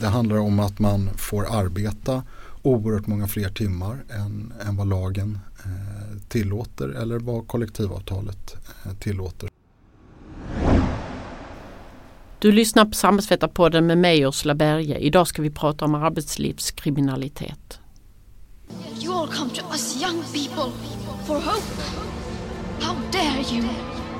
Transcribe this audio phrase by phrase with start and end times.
[0.00, 2.22] det handlar om att man får arbeta
[2.62, 9.48] oerhört många fler timmar än, än vad lagen eh, tillåter eller vad kollektivavtalet eh, tillåter.
[12.40, 14.98] Du lyssnar på Samhällsvetarpodden med mig Ursula Berge.
[14.98, 17.80] Idag ska vi prata om arbetslivskriminalitet.
[19.00, 20.72] You all come to us young people
[21.26, 21.82] for hope.
[22.80, 23.97] How dare you?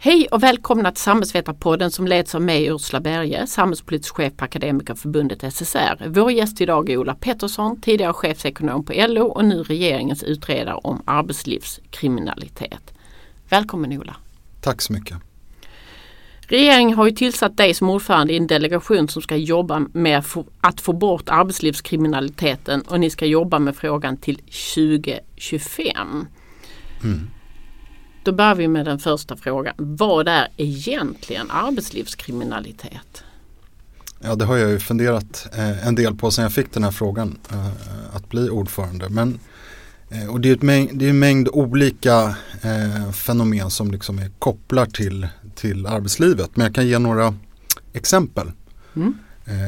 [0.00, 5.54] Hej och välkomna till Samhällsvetarpodden som leds av mig Ursula Berge, samhällspolitisk chef på Akademikerförbundet
[5.54, 6.08] SSR.
[6.08, 11.02] Vår gäst idag är Ola Pettersson, tidigare chefsekonom på LO och nu regeringens utredare om
[11.04, 12.94] arbetslivskriminalitet.
[13.48, 14.16] Välkommen Ola!
[14.60, 15.16] Tack så mycket!
[16.40, 20.22] Regeringen har ju tillsatt dig som ordförande i en delegation som ska jobba med
[20.60, 24.36] att få bort arbetslivskriminaliteten och ni ska jobba med frågan till
[24.74, 26.26] 2025.
[27.04, 27.30] Mm.
[28.28, 29.74] Då börjar vi med den första frågan.
[29.76, 33.24] Vad är egentligen arbetslivskriminalitet?
[34.20, 36.90] Ja det har jag ju funderat eh, en del på sedan jag fick den här
[36.90, 39.08] frågan eh, att bli ordförande.
[39.08, 39.38] Men,
[40.10, 42.34] eh, och det är, ett mängd, det är en mängd olika
[43.12, 46.50] fenomen som liksom är kopplar till, till arbetslivet.
[46.54, 47.34] Men jag kan ge några
[47.92, 48.52] exempel.
[48.96, 49.14] Mm.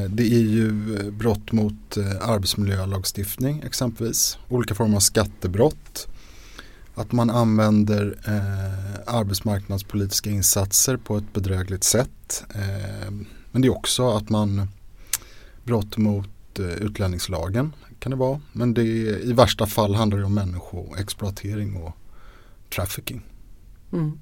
[0.09, 0.73] Det är ju
[1.11, 4.39] brott mot arbetsmiljölagstiftning exempelvis.
[4.49, 6.09] Olika former av skattebrott
[6.95, 12.45] att man använder eh, arbetsmarknadspolitiska insatser på ett bedrägligt sätt.
[12.55, 13.11] Eh,
[13.53, 14.69] men det är också att man
[15.65, 18.41] brott mot eh, utlänningslagen kan det vara.
[18.53, 18.83] Men det
[19.25, 21.97] i värsta fall handlar det om människoexploatering och
[22.75, 23.23] trafficking.
[23.93, 24.21] Mm.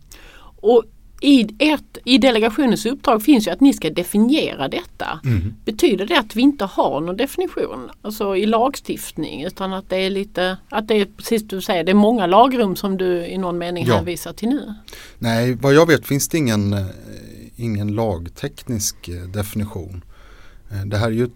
[0.61, 0.85] Och
[1.21, 5.21] i, ert, i delegationens uppdrag finns ju att ni ska definiera detta.
[5.25, 5.55] Mm.
[5.65, 10.11] Betyder det att vi inte har någon definition alltså i lagstiftning utan att det är
[10.11, 13.59] lite, att det är precis du säger, det är många lagrum som du i någon
[13.59, 13.95] mening ja.
[13.95, 14.75] hänvisar till nu?
[15.19, 16.87] Nej, vad jag vet finns det ingen, eh,
[17.57, 20.05] ingen lagteknisk eh, definition.
[20.71, 21.31] Eh, det här är ju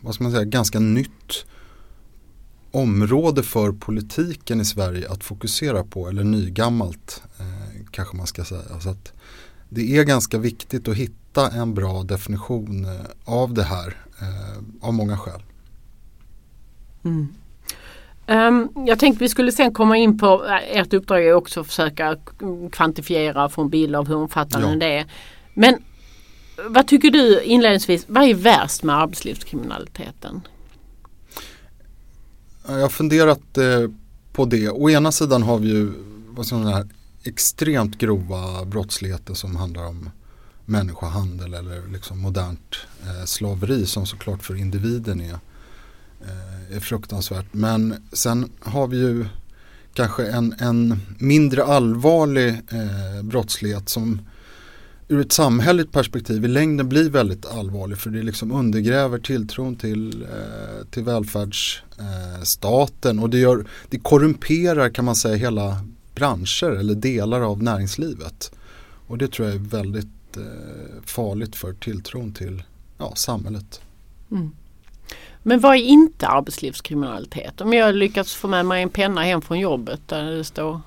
[0.00, 1.44] vad ska man säga, ganska nytt
[2.70, 7.22] område för politiken i Sverige att fokusera på eller nygammalt
[7.90, 8.80] kanske man ska säga.
[8.80, 8.94] Så
[9.68, 12.90] det är ganska viktigt att hitta en bra definition eh,
[13.24, 15.42] av det här eh, av många skäl.
[17.04, 17.28] Mm.
[18.26, 21.66] Um, jag tänkte vi skulle sen komma in på eh, ert uppdrag är också att
[21.66, 22.16] försöka
[22.72, 24.76] kvantifiera och få en bild av hur omfattande ja.
[24.76, 25.06] det är.
[25.54, 25.76] Men
[26.68, 30.40] vad tycker du inledningsvis, vad är värst med arbetslivskriminaliteten?
[32.66, 33.90] Jag har funderat eh,
[34.32, 34.70] på det.
[34.70, 35.92] Å ena sidan har vi ju
[36.28, 36.88] vad ska man säga,
[37.24, 40.10] extremt grova brottsligheter som handlar om
[40.64, 45.38] människohandel eller liksom modernt eh, slaveri som såklart för individen är,
[46.20, 47.46] eh, är fruktansvärt.
[47.52, 49.26] Men sen har vi ju
[49.94, 54.20] kanske en, en mindre allvarlig eh, brottslighet som
[55.08, 60.22] ur ett samhälleligt perspektiv i längden blir väldigt allvarlig för det liksom undergräver tilltron till,
[60.22, 65.84] eh, till välfärdsstaten eh, och det, gör, det korrumperar kan man säga hela
[66.20, 68.52] branscher eller delar av näringslivet.
[69.06, 72.62] Och det tror jag är väldigt eh, farligt för tilltron till
[72.98, 73.80] ja, samhället.
[74.30, 74.50] Mm.
[75.42, 77.60] Men vad är inte arbetslivskriminalitet?
[77.60, 80.80] Om jag lyckats få med mig en penna hem från jobbet där det står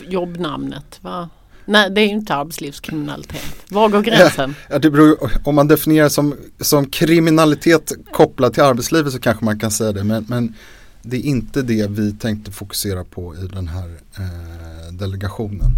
[0.00, 0.98] jobbnamnet.
[1.02, 1.28] Va?
[1.64, 3.56] Nej det är inte arbetslivskriminalitet.
[3.68, 4.54] Var går gränsen?
[4.70, 9.58] Ja, det beror, om man definierar som, som kriminalitet kopplat till arbetslivet så kanske man
[9.58, 10.04] kan säga det.
[10.04, 10.54] Men, men
[11.02, 13.88] det är inte det vi tänkte fokusera på i den här
[14.18, 15.76] eh, delegationen.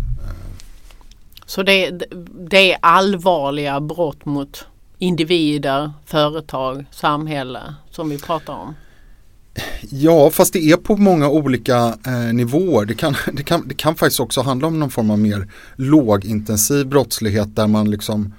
[1.46, 1.90] Så det,
[2.50, 4.66] det är allvarliga brott mot
[4.98, 8.74] individer, företag, samhälle som vi pratar om?
[9.90, 12.86] Ja, fast det är på många olika eh, nivåer.
[12.86, 16.86] Det kan, det, kan, det kan faktiskt också handla om någon form av mer lågintensiv
[16.86, 18.34] brottslighet där man liksom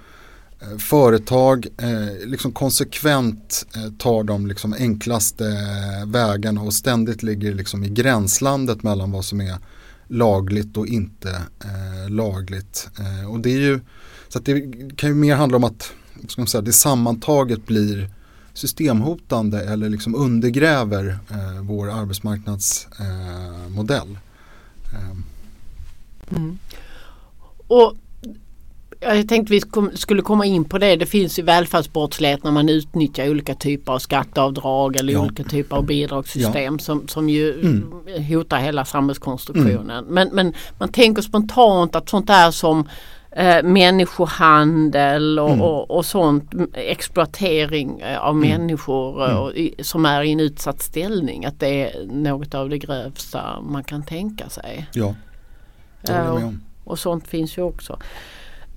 [0.64, 7.54] Eh, företag eh, liksom konsekvent eh, tar de liksom enklaste eh, vägarna och ständigt ligger
[7.54, 9.58] liksom i gränslandet mellan vad som är
[10.08, 12.90] lagligt och inte eh, lagligt.
[13.00, 13.80] Eh, och det är ju
[14.30, 14.62] så att det
[14.96, 15.92] kan ju mer handla om att
[16.28, 18.10] ska man säga, det sammantaget blir
[18.54, 24.18] systemhotande eller liksom undergräver eh, vår arbetsmarknadsmodell.
[24.92, 25.12] Eh, eh,
[26.36, 26.58] mm.
[27.68, 27.96] Och
[29.04, 29.62] jag tänkte vi
[29.94, 30.96] skulle komma in på det.
[30.96, 35.20] Det finns ju välfärdsbrottslighet när man utnyttjar olika typer av skatteavdrag eller Ja.
[35.22, 37.94] olika typer av bidragssystem som, som ju Mm.
[38.30, 40.06] hotar hela samhällskonstruktionen.
[40.06, 42.88] Men, men man tänker spontant att sånt där som
[43.32, 45.62] eh, människohandel och, Mm.
[45.62, 50.82] och, och sånt, exploatering eh, av människor eh, och i, som är i en utsatt
[50.82, 51.46] ställning.
[51.46, 54.88] Att det är något av det grövsta man kan tänka sig.
[54.94, 55.16] Ja,
[56.02, 56.62] det håller jag med om.
[56.84, 57.98] Och sånt finns ju också.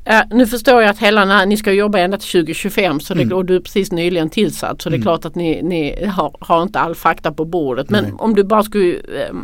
[0.06, 3.36] Eh, nu förstår jag att hela ni ska jobba ända till 2025 så det, Mm.
[3.36, 5.04] och du är precis nyligen tillsatt så det är Mm.
[5.04, 7.90] klart att ni, ni har, har inte all fakta på bordet.
[7.90, 8.12] Men Nej.
[8.18, 9.34] om du bara skulle eh,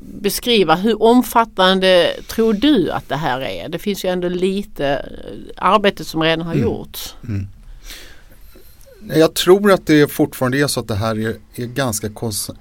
[0.00, 3.68] beskriva hur omfattande tror du att det här är?
[3.68, 6.64] Det finns ju ändå lite eh, arbete som redan har Mm.
[6.64, 7.14] gjorts.
[7.20, 12.08] Nej, Jag tror att det fortfarande är så att det här är, är ganska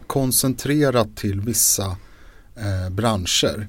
[0.08, 1.86] koncentrerat till vissa
[2.56, 3.68] eh, branscher.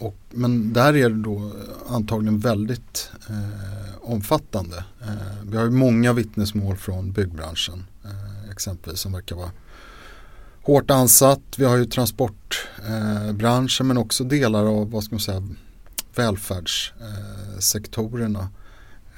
[0.00, 1.52] Och, men där är det då
[1.88, 4.84] antagligen väldigt eh, omfattande.
[5.00, 5.08] Eh,
[5.42, 9.50] vi har ju många vittnesmål från byggbranschen eh, exempelvis som verkar vara
[10.62, 11.40] hårt ansatt.
[11.56, 15.48] Vi har ju transportbranschen eh, men också delar av vad ska man säga,
[16.14, 18.48] välfärdssektorerna.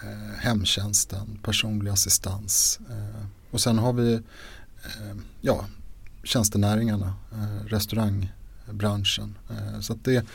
[0.02, 4.20] Eh, hemtjänsten, personlig assistans eh, och sen har vi eh,
[5.40, 5.66] ja,
[6.22, 9.38] tjänstenäringarna, eh, restaurangbranschen.
[9.50, 10.26] Eh, så att det,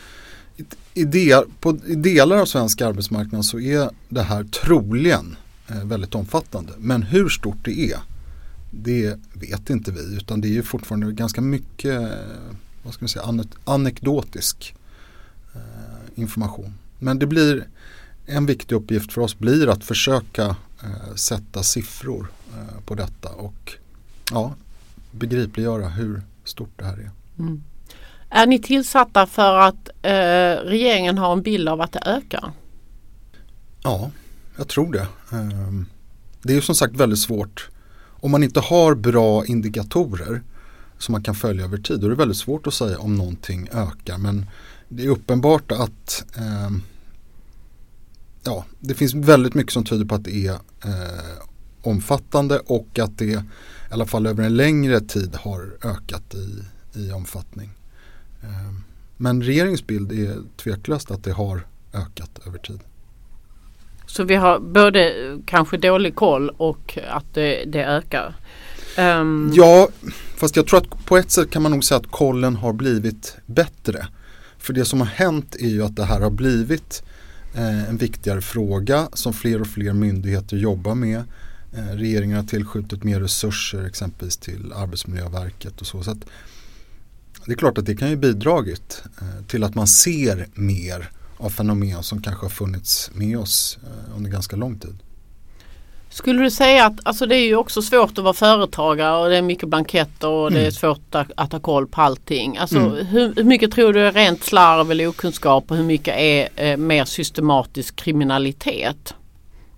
[0.94, 5.36] i, del, på, I delar av svensk arbetsmarknad så är det här troligen
[5.68, 6.74] eh, väldigt omfattande.
[6.78, 8.00] Men hur stort det är,
[8.72, 12.10] det vet inte vi utan det är ju fortfarande ganska mycket eh,
[12.84, 14.76] vad ska man säga, anek- anekdotisk
[15.56, 16.74] eh, information.
[17.00, 17.68] Men det blir
[18.26, 23.74] en viktig uppgift för oss blir att försöka eh, sätta siffror eh, på detta och
[24.32, 24.56] ja,
[25.12, 27.12] begripliggöra hur stort det här är.
[27.40, 27.64] Mm.
[28.30, 32.52] Är ni tillsatta för att eh, regeringen har en bild av att det ökar?
[33.84, 34.12] Ja,
[34.58, 35.08] jag tror det.
[35.32, 35.86] Ehm,
[36.42, 37.70] det är ju som sagt väldigt svårt.
[38.20, 40.42] Om man inte har bra indikatorer
[40.98, 43.70] som man kan följa över tid då är det väldigt svårt att säga om någonting
[43.74, 44.18] ökar.
[44.18, 44.46] Men
[44.90, 46.82] det är uppenbart att ehm,
[48.44, 50.54] ja, det finns väldigt mycket som tyder på att det är
[50.86, 51.42] eh,
[51.82, 53.40] omfattande och att det i
[53.92, 56.64] alla fall över en längre tid har ökat i,
[57.00, 57.77] i omfattning.
[58.44, 58.84] Ehm,
[59.18, 62.80] Men regeringens bild är tveklöst att det har ökat över tid.
[64.06, 65.14] Så vi har både
[65.46, 68.36] kanske dålig koll och att det, det ökar.
[68.98, 69.88] Ehm, Ja,
[70.36, 73.38] fast jag tror att på ett sätt kan man nog säga att kollen har blivit
[73.46, 74.08] bättre.
[74.58, 77.04] För det som har hänt är ju att det här har blivit
[77.56, 81.24] eh, en viktigare fråga som fler och fler myndigheter jobbar med.
[81.74, 86.04] Eh, regeringen har tillskjutit mer resurser exempelvis till Arbetsmiljöverket och så.
[86.04, 86.26] så att
[87.48, 91.50] det är klart att det kan ju bidragit eh, till att man ser mer av
[91.50, 94.98] fenomen som kanske har funnits med oss eh, under ganska lång tid.
[96.10, 99.38] Skulle du säga att alltså det är ju också svårt att vara företagare och det
[99.38, 100.72] är mycket blanketter och det är Mm.
[100.72, 102.58] svårt att, att ha koll på allting.
[102.58, 103.06] Alltså Mm.
[103.06, 106.78] hur, hur mycket tror du är rent slarv eller okunskap och hur mycket är eh,
[106.78, 109.14] mer systematisk kriminalitet?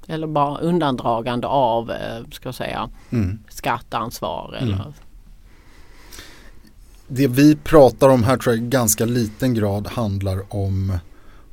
[0.07, 1.97] Eller bara undandragande av, eh,
[2.31, 3.39] ska säga, Mm.
[3.49, 4.93] skatteansvar eller
[7.09, 10.97] det vi pratar om här tror jag i ganska liten grad handlar om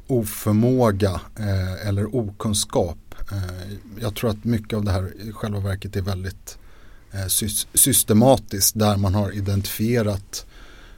[0.07, 2.99] oförmåga eh, eller okunskap.
[3.33, 6.59] Eh, jag tror att mycket av det här i själva verket är väldigt
[7.13, 7.27] eh,
[7.75, 10.47] systematiskt där man har identifierat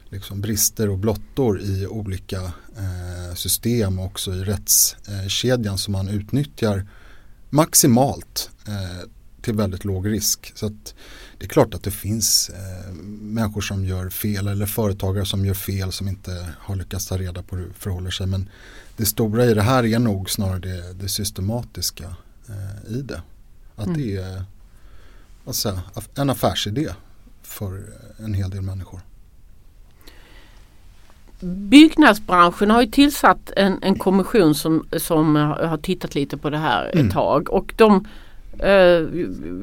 [0.09, 2.41] liksom, brister och blottor i olika
[2.77, 6.87] eh, system och också i rättskedjan som man utnyttjar
[7.49, 9.07] maximalt eh,
[9.41, 10.51] till väldigt låg risk.
[10.55, 10.93] Så att
[11.39, 15.53] det är klart att det finns eh, människor som gör fel eller företagare som gör
[15.53, 18.27] fel som inte har lyckats ta reda på hur det förhåller sig.
[18.27, 18.49] Men
[18.97, 22.15] det stora i det här är nog snarare det, det systematiska
[22.49, 23.21] eh, i det.
[23.75, 23.97] Att Mm.
[24.01, 24.43] det är
[25.45, 26.89] aff- en affärsidé
[27.43, 27.83] för
[28.19, 28.99] en hel del människor.
[31.39, 36.85] Byggnadsbranschen har ju tillsatt en, en kommission som, som har tittat lite på det här
[36.87, 37.11] ett Mm.
[37.11, 38.07] tag och de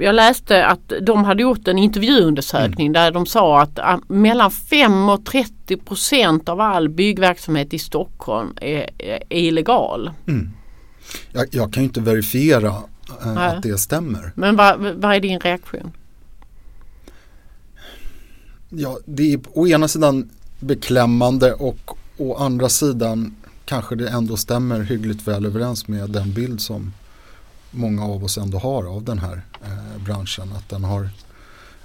[0.00, 5.08] jag läste att de hade gjort en intervjuundersökning där de sa att ah, mellan 5
[5.08, 10.10] och 30 procent av all byggverksamhet i Stockholm är, är illegal.
[11.32, 13.48] Jag, jag kan ju inte verifiera eh, Nej.
[13.48, 14.32] att det stämmer.
[14.34, 15.92] Men vad, vad är din reaktion?
[18.68, 24.80] Ja, det är å ena sidan beklämmande och å andra sidan kanske det ändå stämmer
[24.80, 26.92] hyggligt väl överens med den bild som
[27.76, 30.52] många av oss ändå har av den här eh, branschen.
[30.56, 31.08] Att den, har,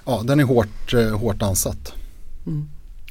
[0.04, 1.94] ja, den är hårt, eh, hårt ansatt.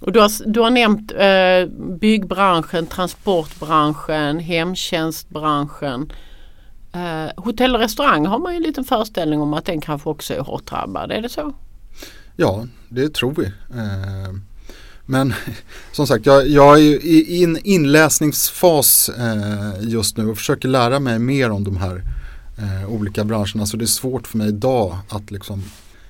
[0.02, 6.12] Och du, har, du har nämnt eh, byggbranschen, transportbranschen, hemtjänstbranschen.
[6.94, 10.34] Eh, hotell och restaurang har man ju en liten föreställning om att den kanske också
[10.34, 11.12] är hårt drabbad.
[11.12, 11.54] Är det så?
[12.36, 13.46] Ja, det tror vi.
[13.46, 14.34] Eh,
[15.06, 15.34] men
[15.92, 21.20] som sagt, jag, jag är i en inläsningsfas eh, just nu och försöker lära mig
[21.20, 22.04] mer om de här
[22.58, 23.66] eh, olika branscherna.
[23.66, 25.64] Så det är svårt för mig idag att liksom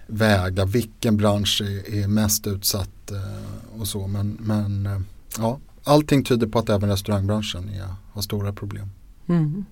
[0.07, 4.07] väga vilken bransch är, är mest utsatt eh, och så.
[4.07, 4.99] Men, men eh,
[5.37, 8.89] ja, allting tyder på att även restaurangbranschen är, har stora problem.
[9.27, 9.65] Mm.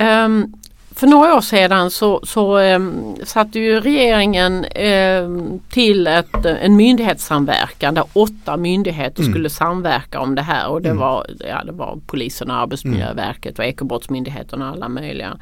[0.00, 0.54] Um,
[1.00, 7.94] för några år sedan så, så um, satte ju regeringen um, till ett, en myndighetssamverkan
[7.94, 9.32] där åtta myndigheter mm.
[9.32, 11.00] skulle samverka om det här och det, mm.
[11.00, 15.38] var, ja, det var polisen och Arbetsmiljöverket och Ekobrottsmyndigheten och alla möjliga.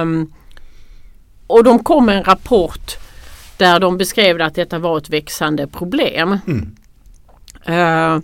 [0.00, 0.32] Um,
[1.46, 2.96] och de kom med en rapport
[3.56, 6.38] där de beskrev att detta var ett växande problem.
[6.46, 6.76] Mm.
[7.68, 8.22] Uh,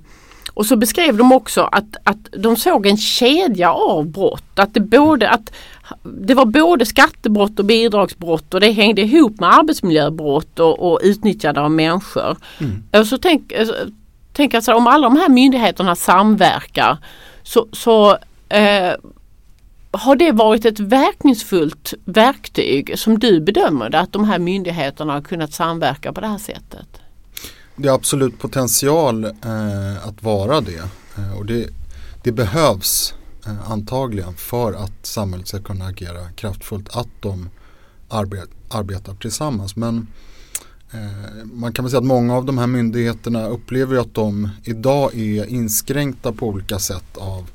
[0.55, 4.59] och så beskrev de också att, att de såg en kedja av brott.
[4.59, 5.53] Att det, både, att
[6.03, 11.61] det var både skattebrott och bidragsbrott och det hängde ihop med arbetsmiljöbrott och, och utnyttjande
[11.61, 12.37] av människor.
[12.59, 12.83] Mm.
[12.93, 13.53] Och så tänk,
[14.33, 16.99] tänk alltså om alla de här myndigheterna samverkar
[17.43, 18.95] så, så eh,
[19.91, 25.21] har det varit ett verkningsfullt verktyg som du bedömer det att de här myndigheterna har
[25.21, 26.89] kunnat samverka på det här sättet?
[27.77, 30.89] Det är absolut potential eh, att vara det.
[31.17, 31.69] Eh, och det,
[32.23, 36.97] det behövs eh, Eh, antagligen för att samhället ska kunna agera kraftfullt.
[36.97, 37.49] Att de
[38.09, 39.77] arbet, arbetar tillsammans.
[39.77, 40.07] Men
[40.91, 45.15] eh, man kan väl säga att många av de här myndigheterna upplever att de idag
[45.15, 47.51] är inskränkta på olika sätt av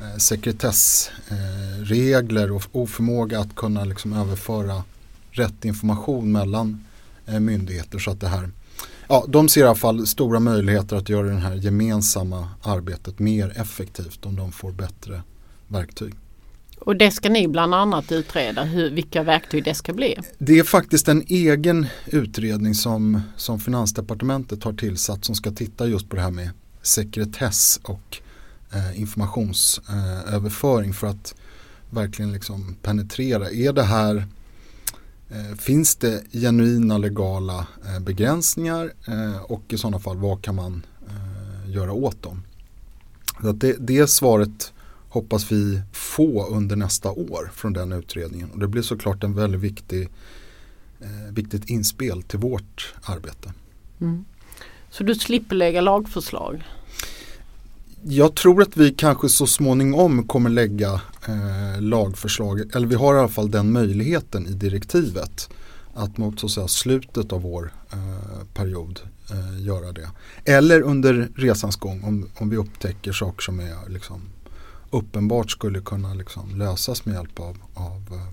[0.00, 4.82] eh, sekretessregler eh, och oförmåga att kunna liksom överföra
[5.30, 6.84] rätt information mellan
[7.26, 8.50] eh, myndigheter så att det här
[9.08, 13.60] ja, de ser i alla fall stora möjligheter att göra det här gemensamma arbetet mer
[13.60, 15.22] effektivt om de får bättre
[15.68, 16.14] verktyg.
[16.78, 20.18] Och det ska ni bland annat utreda, hur, vilka verktyg det ska bli?
[20.38, 26.08] Det är faktiskt en egen utredning som, som Finansdepartementet har tillsatt som ska titta just
[26.08, 26.50] på det här med
[26.82, 28.18] sekretess och
[28.72, 31.34] eh, informationsöverföring eh, för att
[31.90, 33.50] verkligen liksom penetrera.
[33.50, 34.26] Är det här
[35.58, 40.86] finns det genuina legala eh, begränsningar eh, och i sådana fall vad kan man
[41.66, 42.42] göra åt dem?
[43.54, 44.72] Det, det svaret
[45.08, 49.60] hoppas vi få under nästa år från den utredningen och det blir såklart en väldigt
[49.60, 50.08] viktig,
[51.30, 53.52] viktigt inspel till vårt arbete.
[54.00, 54.24] Mm.
[54.90, 56.64] Så du slipper lägga lagförslag?
[58.06, 63.18] jag tror att vi kanske så småningom kommer lägga eh, lagförslag, eller vi har i
[63.18, 65.48] alla fall den möjligheten i direktivet
[65.94, 69.00] att mot så att säga, slutet av vår eh, period
[69.30, 70.10] eh, göra det.
[70.44, 74.22] Eller under resans gång om, om vi upptäcker saker som är liksom,
[74.90, 78.28] uppenbart skulle kunna liksom, lösas med hjälp av, av eh,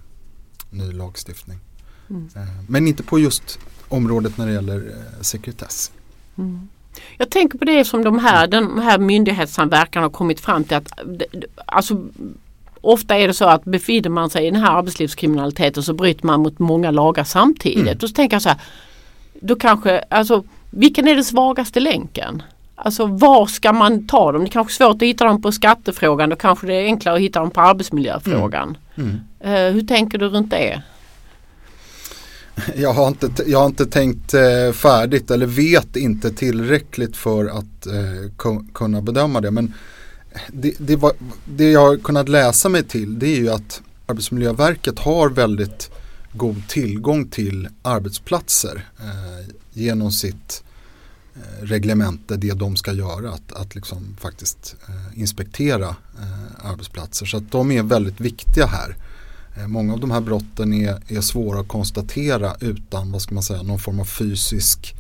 [0.69, 1.59] ny lagstiftning.
[2.09, 2.29] Mm.
[2.35, 5.91] Eh, men inte på just området när det gäller eh, sekretess.
[6.37, 6.69] Mm.
[7.17, 10.91] Jag tänker på det som de här, den här myndighetssamverkan har kommit fram till att
[11.65, 12.03] alltså,
[12.81, 16.39] Ofta är det så att befinner man sig i den här arbetslivskriminaliteten så bryter man
[16.39, 17.81] mot många lagar samtidigt.
[17.81, 17.97] Mm.
[18.01, 18.61] Och så tänker jag så här,
[19.39, 22.43] då kanske, alltså vilken är den svagaste länken?
[22.75, 24.41] Alltså var ska man ta dem?
[24.41, 26.29] Det är kanske är svårt att hitta dem på skattefrågan.
[26.29, 28.77] Då kanske det är enklare att hitta dem på arbetsmiljöfrågan.
[28.95, 29.19] Mm.
[29.41, 29.67] Mm.
[29.67, 30.81] Uh, hur tänker du runt det?
[32.75, 37.85] Jag har inte, jag har inte tänkt eh, färdigt eller vet inte tillräckligt för att
[37.85, 39.51] eh, kunna bedöma det.
[39.51, 39.73] Men
[40.47, 41.13] det, det, var,
[41.45, 45.91] det, jag har kunnat läsa mig till det är ju att Arbetsmiljöverket har väldigt
[46.33, 50.63] god tillgång till arbetsplatser eh, genom sitt
[51.35, 57.25] eh, reglemente, det de ska göra, att, att liksom faktiskt eh, inspektera eh, arbetsplatser.
[57.25, 58.95] Så att de är väldigt viktiga här.
[59.57, 63.43] Eh, många av de här brotten är, är svåra att konstatera utan vad ska man
[63.43, 64.95] säga, någon form av fysisk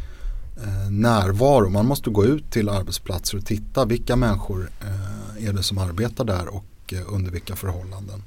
[0.63, 1.69] eh, närvaro.
[1.69, 6.25] Man måste gå ut till arbetsplatser och titta vilka människor eh, är det som arbetar
[6.25, 8.23] där och eh, under vilka förhållanden.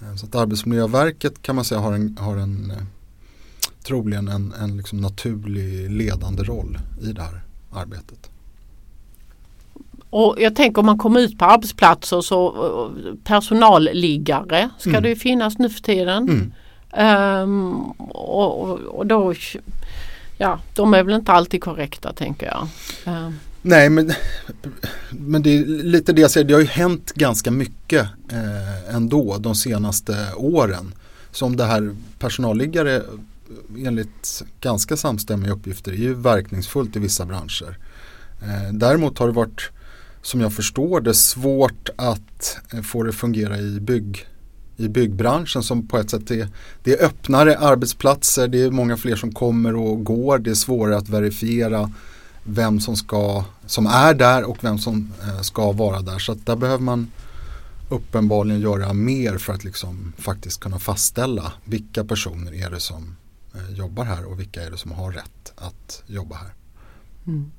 [0.00, 2.76] Eh, så att Arbetsmiljöverket kan man säga har en, har en eh,
[3.82, 7.40] troligen en, en liksom naturlig ledande roll i det här
[7.72, 8.30] arbetet.
[10.10, 12.90] Och jag tänker om man kommer ut på arbetsplatser så
[13.24, 15.02] personalliggare ska mm.
[15.02, 16.28] det finnas nu för tiden.
[16.28, 16.52] Mm.
[17.42, 19.34] Um, och, och, då,
[20.38, 22.68] ja de är väl inte alltid korrekta tänker jag.
[23.04, 23.34] Ehm.
[23.62, 24.12] Nej men,
[25.10, 29.38] men det är lite det jag säger, det har ju hänt ganska mycket eh, ändå
[29.38, 30.94] de senaste åren.
[31.30, 33.02] Som det här personalliggare eh,
[33.86, 37.78] enligt ganska samstämmiga uppgifter är ju verkningsfullt i vissa branscher.
[38.42, 39.70] Eh, däremot har det varit
[40.22, 44.26] som jag förstår det svårt att eh, få det fungera i bygg,
[44.78, 46.48] i byggbranschen som på ett sätt är,
[46.82, 50.96] det är öppnare arbetsplatser, det är många fler som kommer och går, det är svårare
[50.96, 51.92] att verifiera
[52.44, 56.18] vem som, ska, som är där och vem som eh, ska vara där.
[56.18, 57.10] Så där behöver man
[57.90, 63.16] uppenbarligen göra mer för att liksom faktiskt kunna fastställa vilka personer är det som
[63.54, 66.52] eh, jobbar här och vilka är det som har rätt att jobba här.
[67.26, 67.50] Mm.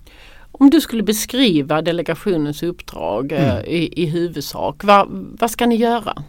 [0.52, 3.66] Om du skulle beskriva delegationens uppdrag eh, mm.
[3.66, 5.08] i, i huvudsak, vad,
[5.40, 6.24] vad ska ni göra?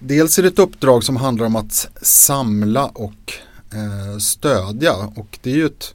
[0.00, 3.32] Dels är det ett uppdrag som handlar om att samla och
[3.72, 5.94] eh, stödja och det är ju ett,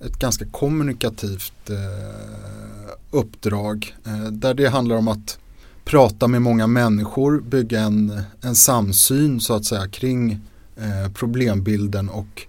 [0.00, 5.38] ett ganska kommunikativt eh, uppdrag eh, där det handlar om att
[5.84, 10.40] prata med många människor, bygga en, en samsyn så att säga kring
[10.76, 12.46] eh, problembilden och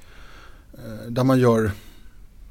[0.73, 1.71] eh, där man gör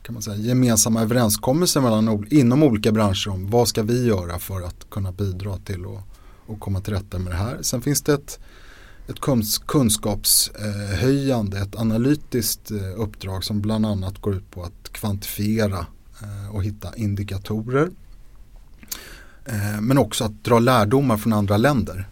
[0.03, 4.61] kan man säga, gemensamma överenskommelser mellan, inom olika branscher om vad ska vi göra för
[4.63, 6.18] att kunna bidra till att
[6.49, 7.59] och komma till rätta med det här.
[7.63, 8.41] Sen finns det ett,
[9.09, 9.21] ett
[9.67, 15.87] kunskapshöjande, ett analytiskt eh, uppdrag som bland annat går ut på att kvantifiera
[16.23, 17.91] eh, och hitta indikatorer
[19.45, 22.09] eh, men också att dra lärdomar från andra länder.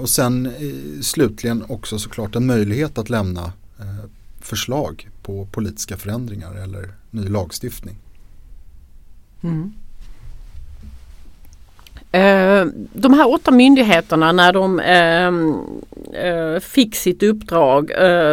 [0.00, 0.52] Och sen
[1.02, 3.52] slutligen också såklart en möjlighet att lämna
[4.40, 7.98] förslag på politiska förändringar eller ny lagstiftning.
[9.42, 9.72] Mm.
[12.92, 14.80] De här åtta myndigheterna när de
[16.60, 17.90] fick sitt uppdrag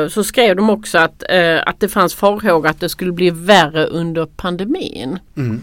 [0.10, 1.24] så skrev de också att,
[1.66, 5.20] att det fanns farhågor att det skulle bli värre under pandemin.
[5.38, 5.62] Mm.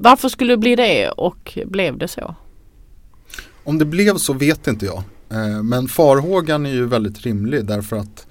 [0.00, 2.34] Varför skulle det bli det och blev det så?
[3.64, 5.02] Om det blev så vet inte jag.
[5.64, 8.26] Men farhågan är ju väldigt rimlig därför att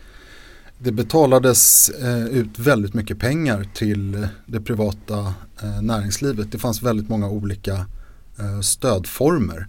[0.83, 6.51] det betalades eh, ut väldigt mycket pengar till det privata eh, näringslivet.
[6.51, 7.85] Det fanns väldigt många olika
[8.39, 9.67] eh, stödformer.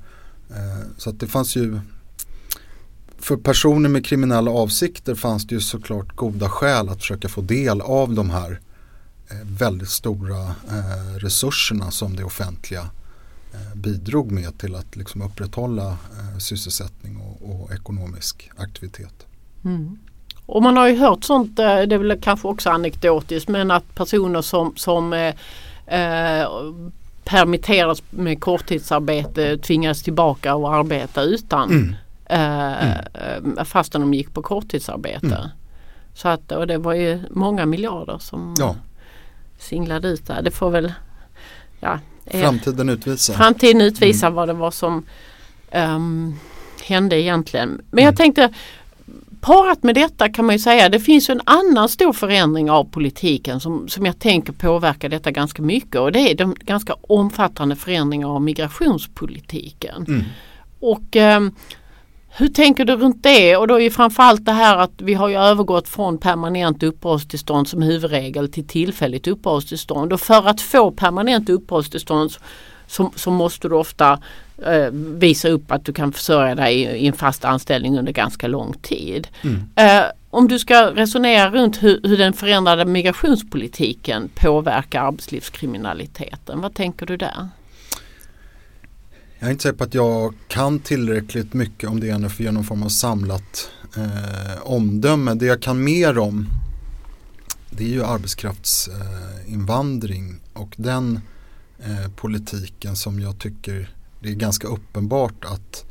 [0.97, 1.81] så att det fanns ju
[3.19, 7.81] för personer med kriminella avsikter fanns det ju såklart goda skäl att försöka få del
[7.81, 8.61] av de här
[9.33, 12.91] Eh, väldigt stora eh, resurserna som det offentliga
[13.53, 15.99] eh, bidrog med till att liksom upprätthålla
[16.39, 19.27] sysselsättning och, och ekonomisk aktivitet.
[19.65, 19.99] Mm.
[20.47, 24.43] Och man har ju hört sånt, det är väl kanske också anekdotiskt, men att personer
[24.43, 26.49] som, som eh,
[27.25, 31.95] permitteras med korttidsarbete tvingas tillbaka och arbeta utan mm.
[32.27, 32.91] Eh,
[33.39, 33.65] mm.
[33.65, 35.27] fastän de gick på korttidsarbete.
[35.27, 35.49] Mm.
[36.15, 38.77] Så att, och det var ju många miljarder som ja
[39.63, 40.43] singlade ut där.
[40.43, 40.93] Det får väl
[41.81, 43.33] ja, eh, Framtiden utvisa.
[43.33, 44.37] Framtiden utvisa mm.
[44.37, 45.07] vad det var som
[45.73, 46.39] um,
[46.85, 47.69] hände egentligen.
[47.69, 48.05] Men mm.
[48.05, 48.55] jag tänkte
[49.43, 53.61] Parat med detta kan man ju säga det finns en annan stor förändring av politiken
[53.61, 58.29] som, som jag tänker påverkar detta ganska mycket och det är de ganska omfattande förändringar
[58.29, 60.05] av migrationspolitiken.
[60.09, 60.25] Mm.
[60.81, 61.55] Och um,
[62.29, 63.57] hur tänker du runt det?
[63.57, 67.69] Och då är ju framförallt det här att vi har ju övergått från permanent uppehållstillstånd
[67.69, 70.13] som huvudregel till tillfälligt uppehållstillstånd.
[70.13, 72.31] Och för att få permanent uppehållstillstånd
[72.87, 74.19] så, så måste du ofta
[74.67, 78.47] eh, visa upp att du kan försörja dig i, i, en fast anställning under ganska
[78.47, 79.29] lång tid.
[79.43, 79.63] Mm.
[79.77, 87.07] Eh, om du ska resonera runt hur, hur den förändrade migrationspolitiken påverkar arbetslivskriminaliteten, vad tänker
[87.07, 87.49] du där?
[89.39, 92.65] Jag är inte säker på att jag kan tillräckligt mycket om det ännu för någon
[92.65, 95.35] form av samlat eh, omdöme.
[95.35, 96.47] Det jag kan mer om
[97.71, 101.21] det är ju arbetskraftsinvandring och den
[101.79, 103.91] eh, politiken som jag tycker
[104.23, 105.85] det är ganska uppenbart att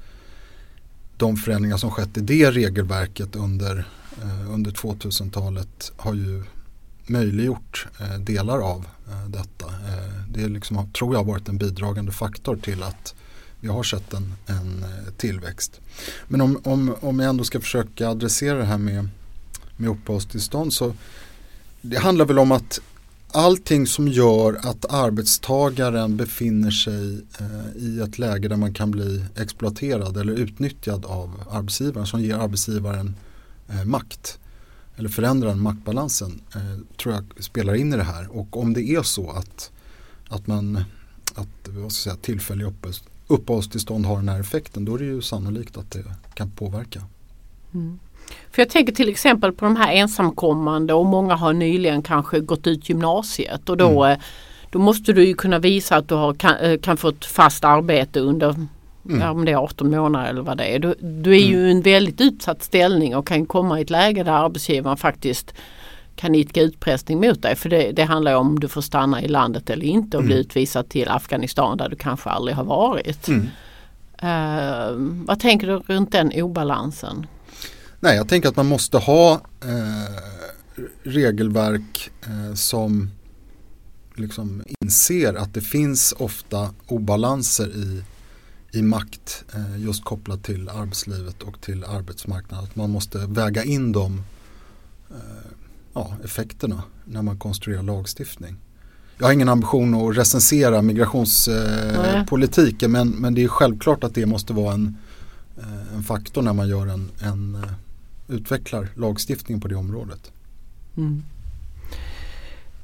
[1.17, 3.87] de förändringar som skett i det regelverket under,
[4.21, 6.43] eh, under 2000-talet har ju
[7.07, 9.65] möjliggjort eh, delar av eh, detta.
[9.65, 13.15] Eh, det liksom, tror jag har varit en bidragande faktor till att
[13.59, 15.79] vi har sett en, en eh, tillväxt.
[16.27, 19.09] Men om, om, om jag ändå ska försöka adressera det här med,
[19.77, 20.93] med uppehållstillstånd så
[21.81, 22.79] det handlar väl om att
[23.33, 29.25] allting som gör att arbetstagaren befinner sig eh, i ett läge där man kan bli
[29.35, 33.15] exploaterad eller utnyttjad av arbetsgivaren som ger arbetsgivaren
[33.69, 34.39] eh, makt
[34.95, 39.03] eller förändrar maktbalansen eh, tror jag spelar in i det här och om det är
[39.03, 39.71] så att,
[40.29, 40.83] att man
[41.35, 42.73] att vad ska jag säga, tillfällig
[43.27, 47.03] uppehållstillstånd har den här effekten då är det ju sannolikt att det kan påverka.
[47.73, 47.99] Mm.
[48.51, 52.67] För jag tänker till exempel på de här ensamkommande och många har nyligen kanske gått
[52.67, 54.11] ut gymnasiet och då, mm.
[54.11, 54.23] Eh,
[54.69, 57.63] då måste du ju kunna visa att du har, kan, eh, kan få ett fast
[57.63, 58.69] arbete under mm.
[59.21, 60.79] ja, om det är 18 månader eller vad det är.
[60.79, 61.77] Du, du är ju i mm.
[61.77, 65.53] en väldigt utsatt ställning och kan komma i ett läge där arbetsgivaren faktiskt
[66.15, 67.55] kan idka utpressning mot dig.
[67.55, 70.27] För det, det handlar om du får stanna i landet eller inte och mm.
[70.27, 73.27] bli utvisad till Afghanistan där du kanske aldrig har varit.
[73.27, 73.47] Mm.
[74.17, 74.91] Eh,
[75.25, 77.27] vad tänker du runt den obalansen?
[78.03, 80.15] Nej, jag tänker att man måste ha eh,
[81.03, 83.11] regelverk eh, som
[84.15, 88.03] liksom inser att det finns ofta obalanser i,
[88.71, 92.65] i makt eh, just kopplat till arbetslivet och till arbetsmarknaden.
[92.65, 94.23] Att man måste väga in de
[95.09, 95.51] eh,
[95.93, 98.55] ja, effekterna när man konstruerar lagstiftning.
[99.17, 104.53] Jag har ingen ambition att recensera migrationspolitiken men, men det är självklart att det måste
[104.53, 104.97] vara en,
[105.57, 107.61] eh, en faktor när man gör en, en eh,
[108.31, 110.31] utvecklar lagstiftning på det området.
[110.97, 111.23] Mm.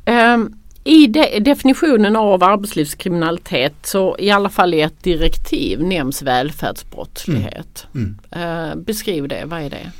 [0.05, 7.87] Um, I de definitionen av arbetslivskriminalitet så i alla fall i ett direktiv nämns välfärdsbrottslighet.
[7.95, 8.19] Mm.
[8.31, 8.69] Mm.
[8.69, 9.91] Uh, beskriv det, vad är det?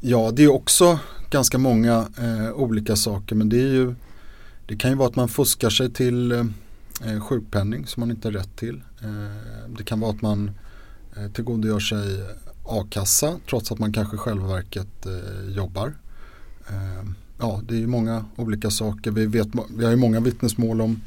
[0.00, 0.98] Ja, det är också
[1.30, 3.94] ganska många uh, olika saker men det är ju
[4.66, 8.32] det kan ju vara att man fuskar sig till uh, sjukpenning som man inte har
[8.32, 8.82] rätt till.
[9.78, 10.50] det kan vara att man
[11.16, 12.22] eh, tillgodogör sig
[12.64, 15.94] a-kassa trots att man kanske själva verket eh, jobbar.
[16.68, 19.10] Eh, ja, det är ju många olika saker.
[19.10, 21.00] Vi, vet, vi har ju många vittnesmål om,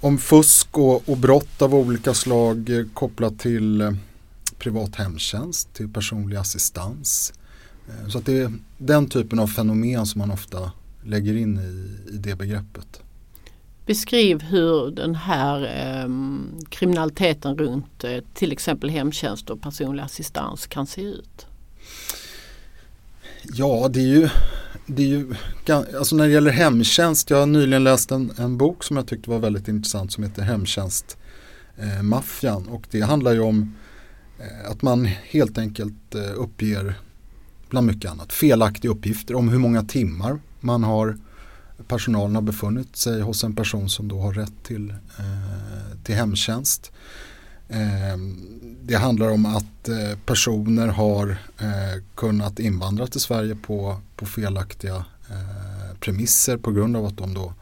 [0.00, 3.92] om fusk och, och brott av olika slag eh, kopplat till eh,
[4.58, 7.32] privat hemtjänst, till personlig assistans.
[7.88, 10.72] Eh, så att det är den typen av fenomen som man ofta
[11.04, 13.00] lägger in i, i det begreppet.
[13.86, 16.08] Beskriv hur den här eh,
[16.68, 21.46] kriminaliteten runt eh, till exempel hemtjänst och personlig assistans kan se ut.
[23.42, 24.28] Ja, det är ju,
[24.86, 25.34] det är ju
[25.98, 27.30] alltså när det gäller hemtjänst.
[27.30, 30.42] Jag har nyligen läst en, en bok som jag tyckte var väldigt intressant som heter
[30.42, 32.66] Hemtjänstmaffian.
[32.66, 33.74] Eh, och det handlar ju om
[34.38, 36.94] eh, att man helt enkelt eh, uppger
[37.68, 41.18] bland mycket annat felaktiga uppgifter om hur många timmar man har
[41.88, 46.92] personalen har befunnit sig hos en person som då har rätt till, eh, till hemtjänst.
[47.68, 48.16] Eh,
[48.82, 55.04] det handlar om att eh, personer har eh, kunnat invandra till Sverige på, på felaktiga
[55.30, 57.52] eh, premisser på grund av att de då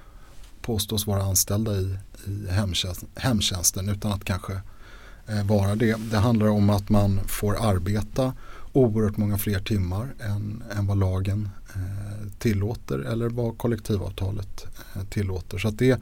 [0.62, 4.52] påstås vara anställda i, i hemtjänsten, hemtjänsten utan att kanske
[5.26, 5.96] eh, vara det.
[6.10, 8.32] Det handlar om att man får arbeta
[8.78, 15.58] oerhört många fler timmar än, än vad lagen eh, tillåter eller vad kollektivavtalet eh, tillåter.
[15.58, 16.00] Så att det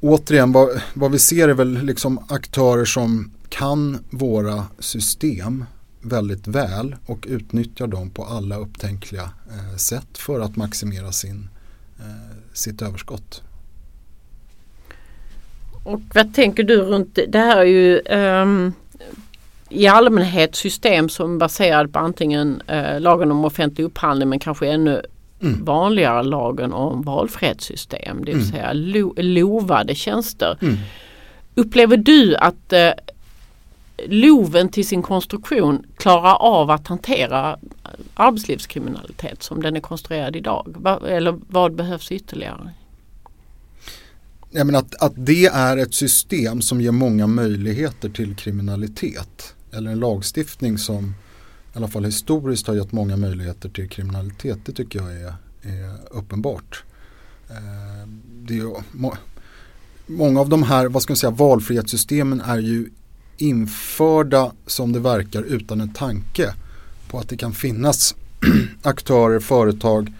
[0.00, 5.64] återigen vad, vad vi ser är väl liksom aktörer som kan våra system
[6.02, 11.48] väldigt väl och utnyttjar dem på alla upptänkliga eh, sätt för att maximera sin,
[11.98, 13.42] eh, sitt överskott.
[15.84, 18.72] Och vad tänker du runt det här är ju um,
[19.70, 24.68] i allmänhet system som är baserade på antingen eh, lagen om offentlig upphandling men kanske
[24.68, 25.02] ännu
[25.42, 25.64] mm.
[25.64, 28.24] vanligare lagen om valfrihetssystem.
[28.24, 28.52] Det vill mm.
[28.52, 30.58] säga lo, lovade tjänster.
[30.62, 30.76] Mm.
[31.54, 32.90] Upplever du att eh,
[34.06, 37.58] loven till sin konstruktion klarar av att hantera
[38.14, 40.74] arbetslivskriminalitet som den är konstruerad idag?
[40.78, 42.70] Va, eller vad behövs ytterligare?
[44.50, 49.90] Jag menar att, att det är ett system som ger många möjligheter till kriminalitet eller
[49.90, 51.14] en lagstiftning som
[51.74, 54.58] i alla fall historiskt har gett många möjligheter till kriminalitet.
[54.64, 56.84] Det tycker jag är, är uppenbart.
[57.50, 58.08] Eh,
[58.42, 59.14] det är, må,
[60.06, 62.90] många av de här vad ska man säga, valfrihetssystemen är ju
[63.36, 66.54] införda som det verkar utan en tanke
[67.08, 68.14] på att det kan finnas
[68.82, 70.12] aktörer, företag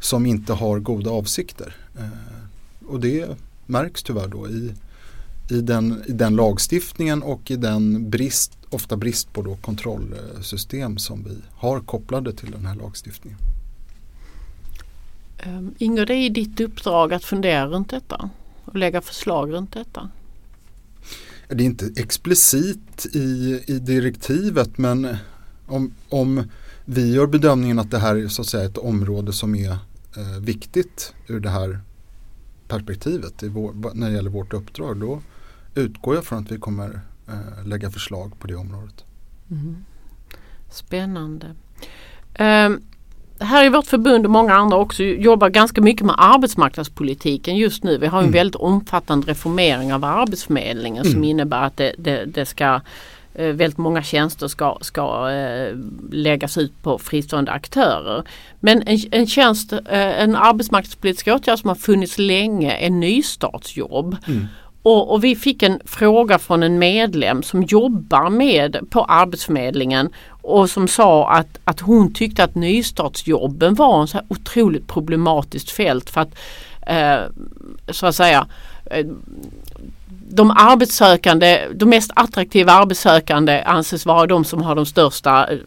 [0.00, 1.76] som inte har goda avsikter.
[1.98, 3.28] Eh, och det
[3.66, 4.74] märks tyvärr då i,
[5.50, 11.24] i, den, i den lagstiftningen och i den brist ofta brist på då kontrollsystem som
[11.24, 13.38] vi har kopplade till den här lagstiftningen.
[15.46, 18.30] Um, ingår det i ditt uppdrag att fundera runt detta
[18.64, 20.10] och lägga förslag runt detta?
[21.48, 25.16] Det är inte explicit i, i direktivet men
[25.66, 26.42] om, om
[26.84, 29.70] vi gör bedömningen att det här är så att säga ett område som är
[30.16, 31.80] eh, viktigt ur det här
[32.68, 35.20] perspektivet vår, när det gäller vårt uppdrag då
[35.74, 39.04] utgår jag från att vi kommer eh, lägga förslag på det området.
[39.50, 39.84] Mm.
[40.70, 41.46] Spännande.
[42.38, 42.82] Um,
[43.40, 47.98] här i vårt förbund och många andra också jobbar ganska mycket med arbetsmarknadspolitiken just nu.
[47.98, 48.32] Vi har en mm.
[48.32, 51.12] väldigt omfattande reformering av Arbetsförmedlingen mm.
[51.12, 52.80] som innebär att det, det, det ska
[53.34, 55.76] eh, väldigt många tjänster ska, ska eh,
[56.10, 58.24] läggas ut på fristående aktörer.
[58.60, 59.80] Men en, en tjänst, eh,
[60.22, 64.16] en arbetsmarknadspolitisk åtgärd som har funnits länge är nystartsjobb.
[64.26, 64.46] Mm.
[64.84, 70.08] Och, och, vi fick en fråga från en medlem som jobbar med på Arbetsförmedlingen
[70.42, 75.70] och som sa att, att hon tyckte att nystartsjobben var en så här otroligt problematiskt
[75.70, 76.34] fält för att
[76.86, 77.18] eh,
[77.88, 78.46] så att säga
[78.90, 79.06] eh,
[80.28, 85.58] de arbetssökande, de mest attraktiva arbetssökande anses vara de som har de största eh,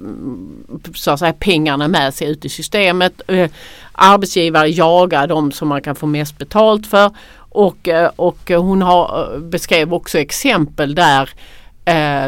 [0.95, 3.21] så att säga, pengarna med sig ut i systemet.
[3.27, 3.49] Eh,
[3.91, 7.11] arbetsgivare jagar de som man kan få mest betalt för
[7.57, 11.29] och, eh, och hon har, beskrev också exempel där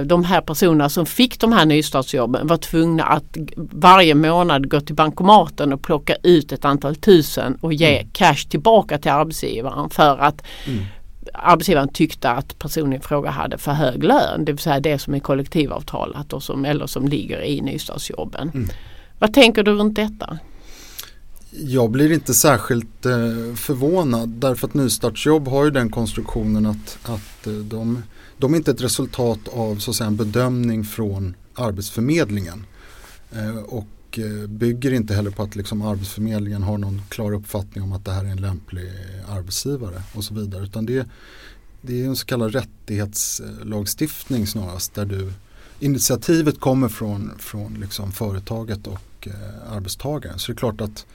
[0.04, 4.96] de här personerna som fick de här nystartsjobben var tvungna att varje månad gå till
[4.96, 8.10] bankomaten och plocka ut ett antal tusen och ge mm.
[8.14, 10.86] cash tillbaka till arbetsgivaren för att mm
[11.34, 15.14] arbetsgivaren tyckte att personen i fråga hade för hög lön, det vill säga det som
[15.14, 18.52] är kollektivavtalat och som, eller som ligger i nystartsjobben.
[18.54, 18.70] Mm.
[19.20, 20.40] Vad tänker du runt detta?
[21.52, 27.48] Jag blir inte särskilt eh, förvånad därför att nystartsjobb har ju den konstruktionen att, att
[27.48, 28.04] eh, de,
[28.38, 32.66] de är inte ett resultat av så att säga, en bedömning från Arbetsförmedlingen.
[33.32, 37.84] Eh, och och eh, bygger inte heller på att liksom Arbetsförmedlingen har någon klar uppfattning
[37.84, 38.92] om att det här är en lämplig
[39.28, 40.64] arbetsgivare och så vidare.
[40.64, 41.08] Utan det,
[41.82, 45.34] det är en så kallad rättighetslagstiftning snarast där du
[45.80, 50.40] initiativet kommer från, från liksom företaget och eh, arbetstagaren.
[50.40, 51.06] Så det är klart att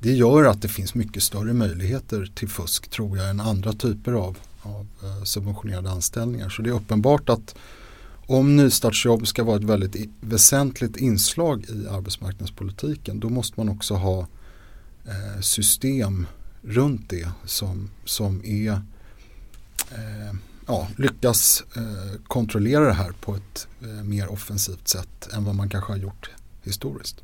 [0.00, 4.12] det gör att det finns mycket större möjligheter till fusk tror jag än andra typer
[4.12, 6.48] av, av eh, subventionerade anställningar.
[6.48, 7.54] Så det är uppenbart att
[8.26, 14.20] om nystartsjobb ska vara ett väldigt väsentligt inslag i arbetsmarknadspolitiken då måste man också ha
[15.04, 16.26] eh, system
[16.62, 18.72] runt det som, som är
[19.90, 20.34] eh,
[20.66, 25.68] ja, lyckas eh, kontrollera det här på ett eh, mer offensivt sätt än vad man
[25.68, 26.30] kanske har gjort
[26.62, 27.16] historiskt.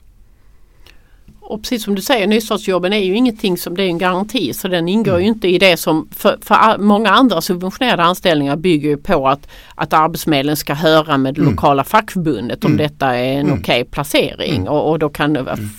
[1.48, 4.68] Och precis som du säger, nystartsjobben är ju ingenting som det är en garanti så
[4.68, 5.22] den ingår mm.
[5.22, 9.48] ju inte i det som för, för, många andra subventionerade anställningar bygger ju på att,
[9.74, 11.52] att Arbetsförmedlingen ska höra med det mm.
[11.52, 12.78] lokala fackförbundet om mm.
[12.78, 13.58] detta är en mm.
[13.60, 14.68] okej okay placering mm.
[14.68, 15.70] och, och, då kan mm.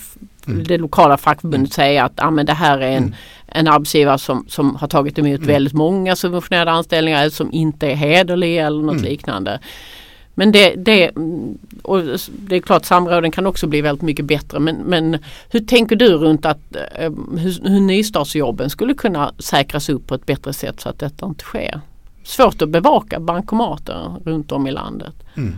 [0.44, 3.14] det lokala fackförbundet säga att ah, men det här är en,
[3.46, 8.58] en arbetsgivare som, som har tagit emot väldigt många subventionerade anställningar som inte är hederlig
[8.58, 9.60] eller något liknande.
[10.38, 11.10] Men det, det,
[11.82, 15.18] och det är klart samråden kan också bli väldigt mycket bättre men, men
[15.50, 20.26] hur tänker du runt att eh, hur, hur nystartsjobben skulle kunna säkras upp på ett
[20.26, 21.80] bättre sätt så att detta inte sker?
[22.24, 25.14] Svårt att bevaka bankomater runt om i landet.
[25.36, 25.56] Mm.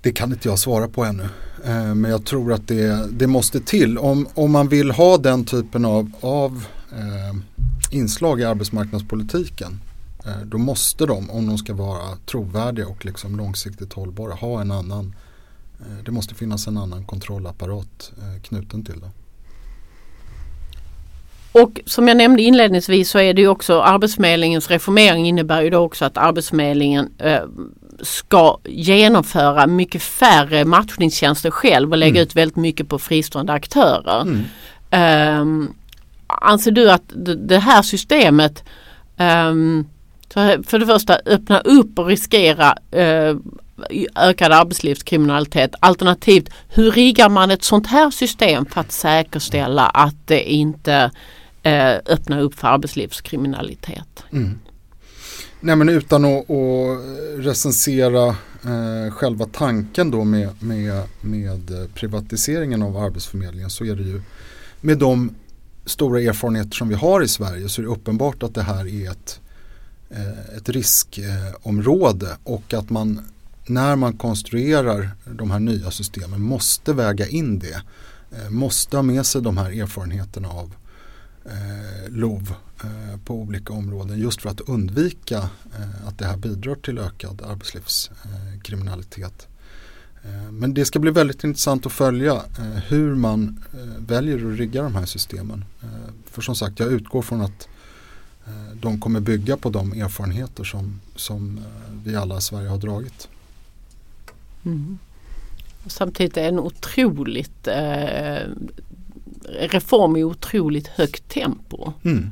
[0.00, 1.28] Det kan inte jag svara på ännu.
[1.64, 3.98] Eh, men jag tror att det, det måste till.
[3.98, 7.36] Om, om man vill ha den typen av, av eh,
[7.90, 9.80] inslag i arbetsmarknadspolitiken
[10.44, 15.14] då måste de, om de ska vara trovärdiga och liksom långsiktigt hållbara, ha en annan
[15.80, 19.10] eh, det måste finnas en annan kontrollapparat eh, knuten till det.
[21.52, 25.78] Och som jag nämnde inledningsvis så är det ju också Arbetsförmedlingens reformering innebär ju då
[25.78, 27.42] också att Arbetsförmedlingen eh,
[28.00, 32.22] ska genomföra mycket färre matchningstjänster själv och lägga mm.
[32.22, 34.20] ut väldigt mycket på fristående aktörer.
[34.22, 34.44] Mm.
[34.90, 35.70] Eh,
[36.26, 38.64] anser du att det här systemet
[39.18, 39.88] um,
[40.28, 43.36] för, för det första öppna upp och riskera eh,
[44.16, 45.74] ökad arbetslivskriminalitet.
[45.80, 51.10] Alternativt hur riggar man ett sånt här system för att säkerställa att det inte
[51.62, 54.24] eh, öppnar upp för arbetslivskriminalitet?
[54.32, 54.58] Mm.
[55.60, 56.98] Nej men utan att, att
[57.36, 64.22] recensera eh, själva tanken då med, med, med privatiseringen av Arbetsförmedlingen så är det ju
[64.80, 65.34] med de
[65.84, 69.10] stora erfarenheter som vi har i Sverige så är det uppenbart att det här är
[69.10, 69.40] ett
[70.10, 73.20] Eh, ett riskområde och att man
[73.66, 77.82] när man konstruerar de här nya systemen måste väga in det.
[78.32, 80.74] Eh, måste ha med sig de här erfarenheterna av
[81.44, 82.54] eh, LOV
[83.24, 85.48] på olika områden just för att undvika
[86.06, 89.48] att det här bidrar till ökad arbetslivskriminalitet.
[90.50, 92.42] Men det ska bli väldigt intressant att följa
[92.88, 93.64] hur man
[93.98, 95.64] väljer att rigga de här systemen.
[96.30, 97.68] För som sagt, jag utgår från att
[98.80, 103.28] de kommer bygga på de erfarenheter som, som eh, vi alla i Sverige har dragit.
[104.64, 104.98] Mm.
[105.86, 108.48] Samtidigt är det en otroligt eh,
[109.60, 111.92] reform i otroligt högt tempo.
[112.04, 112.30] Mm.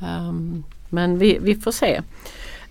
[0.00, 2.02] Um, men vi, vi får se.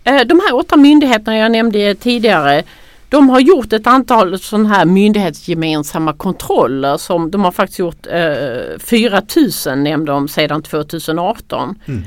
[0.03, 2.63] Eh, de här åtta myndigheterna jag nämnde tidigare
[3.10, 8.80] de har gjort ett antal sådana här myndighetsgemensamma kontroller som de har faktiskt gjort eh,
[8.80, 11.80] 4000 nämnde de sedan 2018.
[11.86, 12.03] Mm.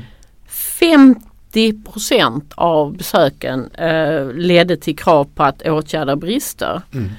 [0.81, 6.81] 50 procent av besöken eh, ledde till krav på att åtgärda brister.
[6.93, 7.09] Mm.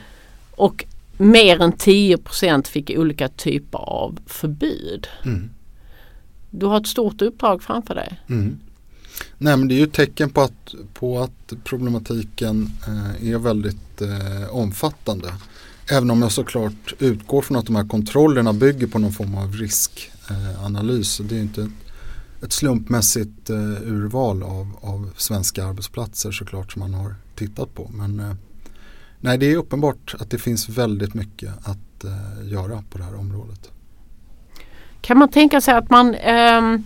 [0.50, 0.84] Och
[1.16, 5.06] mer än 10 procent fick olika typer av förbud.
[5.24, 5.50] Mm.
[6.50, 8.20] Du har ett stort uppdrag framför dig.
[8.28, 8.58] Mm.
[9.38, 14.00] Nej men det är ju ett tecken på att, på att problematiken eh, är väldigt
[14.00, 15.34] eh, omfattande.
[15.90, 19.52] Även om jag såklart utgår från att de här kontrollerna bygger på någon form av
[19.52, 21.18] riskanalys.
[21.18, 21.70] det är inte
[22.42, 27.90] ett slumpmässigt eh, urval av, av svenska arbetsplatser såklart som man har tittat på.
[27.94, 28.34] Men eh,
[29.20, 33.14] nej, det är uppenbart att det finns väldigt mycket att eh, göra på det här
[33.14, 33.70] området.
[35.00, 36.76] Kan man tänka sig att man eh,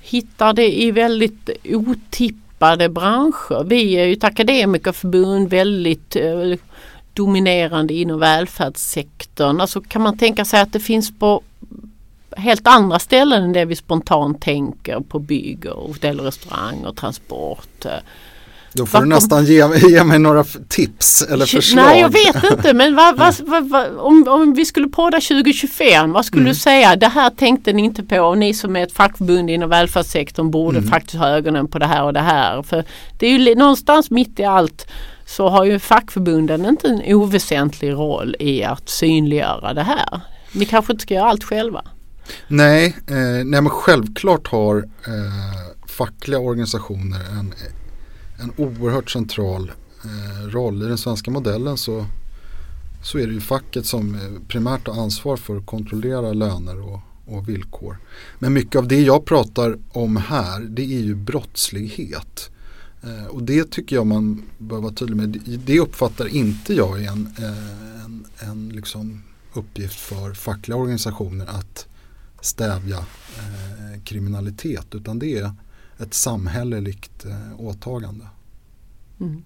[0.00, 3.64] hittar det i väldigt otippade branscher?
[3.64, 6.58] Vi är ju ett akademikerförbund väldigt eh,
[7.12, 9.60] dominerande inom välfärdssektorn.
[9.60, 11.42] Alltså kan man tänka sig att det finns på
[12.36, 16.96] helt andra ställen än det vi spontant tänker på bygg och hotell och restaurang och
[16.96, 17.86] transport.
[18.72, 19.08] Då får Bakom...
[19.08, 21.84] du nästan ge, ge mig några tips eller förslag.
[21.84, 26.24] Nej jag vet inte men vad, vad, vad, om, om vi skulle podda 2025 vad
[26.24, 26.52] skulle mm.
[26.52, 26.96] du säga?
[26.96, 30.78] Det här tänkte ni inte på och ni som är ett fackförbund inom välfärdssektorn borde
[30.78, 30.90] mm.
[30.90, 32.62] faktiskt ha ögonen på det här och det här.
[32.62, 32.84] För
[33.18, 34.86] det är ju någonstans mitt i allt
[35.26, 40.20] så har ju fackförbunden inte en oväsentlig roll i att synliggöra det här.
[40.52, 41.84] Ni kanske inte ska göra allt själva?
[42.48, 47.54] Nej, eh, nej men självklart har eh, fackliga organisationer en,
[48.40, 49.72] en oerhört central
[50.04, 50.82] eh, roll.
[50.82, 52.06] I den svenska modellen så,
[53.02, 57.00] så är det ju facket som eh, primärt har ansvar för att kontrollera löner och,
[57.26, 57.98] och villkor.
[58.38, 62.50] Men mycket av det jag pratar om här det är ju brottslighet.
[63.02, 65.40] Eh, och det tycker jag man bör vara tydlig med.
[65.64, 71.87] Det uppfattar inte jag är en, eh, en, en liksom uppgift för fackliga organisationer att
[72.40, 75.52] stävja eh, kriminalitet utan det är
[75.98, 78.26] ett samhälleligt eh, åtagande.
[79.20, 79.42] Mm.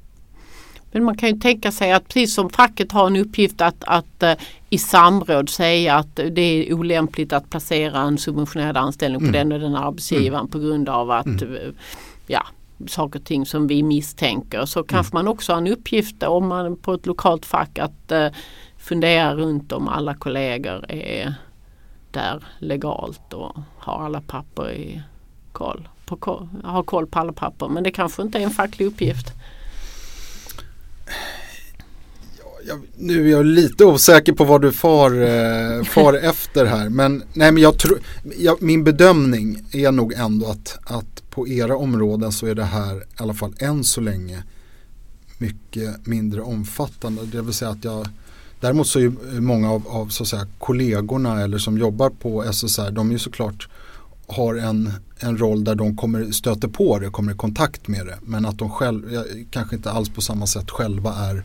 [0.92, 4.22] Men man kan ju tänka sig att precis som facket har en uppgift att, att
[4.22, 4.32] uh,
[4.70, 9.32] i samråd säga att det är olämpligt att placera en subventionerad anställning på mm.
[9.32, 10.50] den och den arbetsgivaren mm.
[10.50, 11.74] på grund av att mm.
[12.26, 12.46] ja,
[12.86, 15.24] saker och ting som vi misstänker så kanske mm.
[15.24, 18.26] man också har en uppgift om man på ett lokalt fack att uh,
[18.78, 21.34] fundera runt om alla kollegor är
[22.12, 25.02] där legalt och har alla papper i
[25.52, 25.88] koll.
[26.06, 29.26] På koll, har koll på alla papper men det kanske inte är en facklig uppgift.
[32.66, 36.88] Jag, nu är jag lite osäker på vad du far, eh, far efter här.
[36.88, 38.00] Men, nej, men jag tror,
[38.38, 42.96] jag, min bedömning är nog ändå att, att på era områden så är det här
[42.96, 44.42] i alla fall än så länge
[45.38, 47.22] mycket mindre omfattande.
[47.24, 48.08] Det vill säga att jag
[48.62, 52.90] Däremot så är många av, av så att säga, kollegorna eller som jobbar på SSR
[52.90, 53.68] de är ju såklart
[54.26, 58.18] har en, en roll där de kommer stöter på det, kommer i kontakt med det.
[58.22, 61.42] Men att de själv, kanske inte alls på samma sätt själva är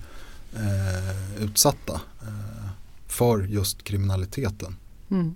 [0.56, 2.69] eh, utsatta eh,
[3.08, 4.75] för just kriminaliteten.
[5.12, 5.36] Mm.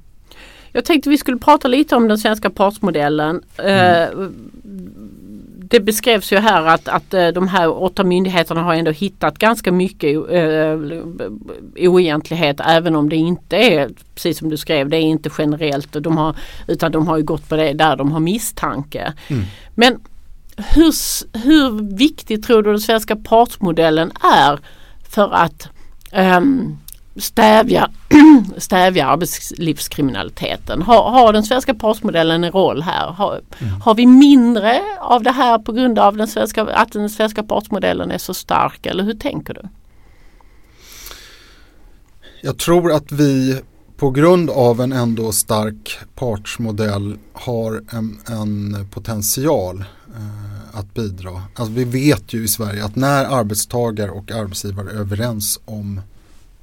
[0.71, 3.43] Jag tänkte vi skulle prata lite om den svenska partsmodellen.
[3.57, 4.03] Mm.
[4.03, 4.29] Eh,
[5.71, 9.71] det beskrevs ju här att, att eh, de här åtta myndigheterna har ändå hittat ganska
[9.71, 10.77] mycket äh,
[11.89, 16.17] oegentlighet även om det inte är, precis som du skrev, det är inte generellt de
[16.17, 16.35] har,
[16.67, 19.13] utan de har ju gått på det där de har misstanke.
[19.27, 19.43] Mm.
[19.75, 19.99] Men
[20.57, 20.93] hur,
[21.37, 24.59] hur viktig tror du den svenska partsmodellen är
[25.09, 25.69] för att
[26.13, 26.77] um,
[27.15, 27.89] stävja,
[28.57, 30.81] stävja arbetslivskriminaliteten.
[30.81, 33.07] Har, har den svenska partsmodellen en roll här?
[33.07, 33.81] Har, mm.
[33.81, 38.11] har vi mindre av det här på grund av den svenska, att den svenska partsmodellen
[38.11, 39.61] är så stark eller hur tänker du?
[42.41, 43.61] Jag tror att vi
[43.97, 51.43] på grund av en ändå stark partsmodell har en, en potential eh, att bidra.
[51.55, 56.01] Alltså vi vet ju i Sverige att när arbetstagare och arbetsgivare är överens om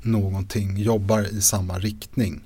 [0.02, 2.40] någonting jobbar i samma riktning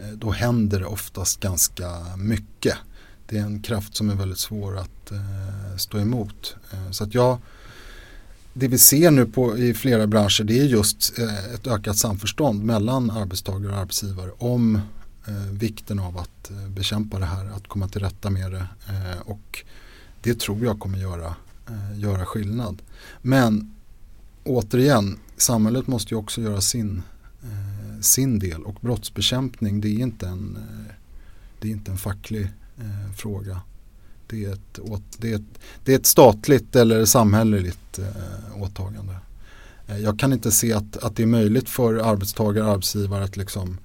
[0.00, 2.76] eh, då händer det oftast ganska mycket.
[3.26, 6.56] Det är en kraft som är väldigt svår att eh, stå emot.
[6.72, 7.38] Eh, så att jag,
[8.52, 11.18] det vi ser nu på, i flera branscher det är just
[11.54, 14.80] ett ökat samförstånd mellan arbetstagare och arbetsgivare om
[15.26, 18.66] eh, vikten av att bekämpa det här, att komma till rätta med det.
[19.24, 19.64] och
[20.22, 21.34] det tror jag kommer göra,
[21.94, 22.82] göra skillnad.
[23.22, 23.74] Men
[24.44, 27.02] återigen, samhället måste ju också göra sin,
[27.42, 30.94] eh, sin del och brottsbekämpning det är inte en, eh,
[31.60, 33.60] det är inte en facklig eh, fråga.
[34.26, 34.80] Det är, ett,
[35.18, 39.16] det, är ett, det är ett statligt eller samhälleligt eh, åtagande.
[39.86, 43.36] Eh, jag kan inte se att, att det är möjligt för arbetstagare och arbetsgivare att
[43.36, 43.78] liksom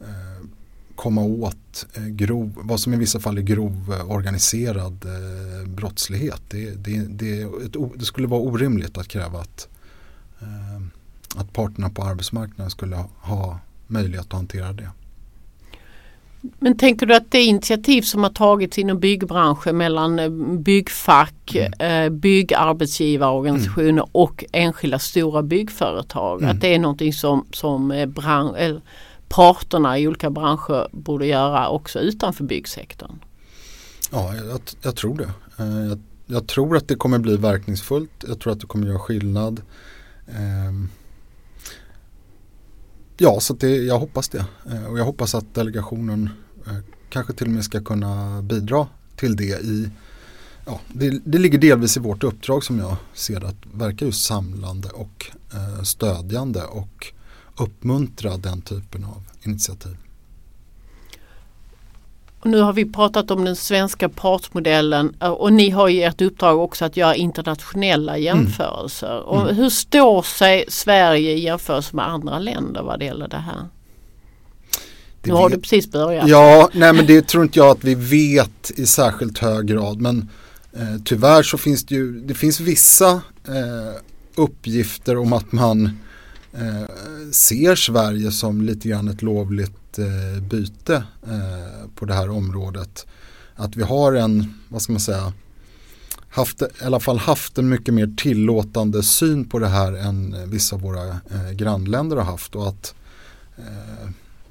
[0.00, 0.46] eh,
[0.94, 6.42] komma åt eh, grov, vad som i vissa fall är grov eh, organiserad eh, brottslighet.
[6.48, 7.48] Det, det, det,
[7.96, 9.79] det, skulle vara orimligt att kräva att Eh,
[11.36, 14.90] att parterna på arbetsmarknaden skulle ha möjlighet att hantera det.
[16.58, 20.28] Men tänker du att det initiativ som har tagits inom byggbranschen mellan eh,
[20.58, 22.20] byggfack, mm.
[22.20, 24.04] byggarbetsgivarorganisationer mm.
[24.12, 26.56] och enskilda stora byggföretag, mm.
[26.56, 28.80] att det är någonting som, som bran-
[29.28, 33.18] parterna i olika branscher borde göra också utanför byggsektorn?
[34.12, 35.30] Ja, jag, jag tror det.
[35.88, 38.24] Jag, jag, tror att det kommer bli verkningsfullt.
[38.28, 39.62] Jag tror att det kommer göra skillnad.
[40.36, 40.88] Ehm,
[43.16, 44.44] ja, så det, jag hoppas det.
[44.70, 46.30] Eh, och jag hoppas att delegationen
[46.66, 46.76] eh,
[47.08, 49.90] kanske till och med ska kunna bidra till det i
[50.66, 54.88] Ja, det, det ligger delvis i vårt uppdrag som jag ser att verka just samlande
[54.88, 57.12] och eh, stödjande och
[57.56, 59.96] uppmuntra den typen av initiativ.
[62.42, 66.58] Nu har vi pratat om den svenska partsmodellen eh, och ni har ju ert uppdrag
[66.58, 68.24] också att göra internationella mm.
[68.24, 69.14] jämförelser.
[69.14, 69.24] Mm.
[69.24, 73.68] Och hur står sig Sverige i jämförelse med andra länder vad det gäller det här?
[75.22, 75.58] Det nu har vet...
[75.58, 76.28] du precis börjat.
[76.28, 80.00] Ja, nej men det tror inte jag att vi vet i särskilt hög grad.
[80.00, 80.28] Men
[80.72, 83.10] eh, tyvärr så finns det ju, det finns vissa
[83.48, 84.00] eh,
[84.34, 85.84] uppgifter om att man
[86.52, 86.94] eh,
[87.32, 93.06] ser Sverige som lite grann ett lovligt eh, byte eh, på det här området.
[93.54, 95.32] Att vi har en, vad ska man säga,
[96.28, 100.76] haft, i alla fall haft en mycket mer tillåtande syn på det här än vissa
[100.76, 102.94] av våra eh, grannländer har haft och att
[103.58, 104.10] eh,